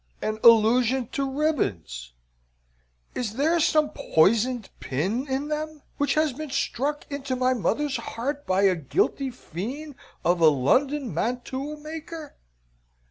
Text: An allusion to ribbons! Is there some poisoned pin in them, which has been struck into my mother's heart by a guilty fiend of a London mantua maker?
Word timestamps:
An 0.19 0.39
allusion 0.43 1.09
to 1.09 1.29
ribbons! 1.29 2.13
Is 3.13 3.33
there 3.35 3.59
some 3.59 3.91
poisoned 3.91 4.71
pin 4.79 5.27
in 5.27 5.47
them, 5.49 5.83
which 5.97 6.15
has 6.15 6.33
been 6.33 6.49
struck 6.49 7.05
into 7.11 7.35
my 7.35 7.53
mother's 7.53 7.97
heart 7.97 8.47
by 8.47 8.63
a 8.63 8.75
guilty 8.75 9.29
fiend 9.29 9.93
of 10.25 10.41
a 10.41 10.49
London 10.49 11.13
mantua 11.13 11.77
maker? 11.77 12.33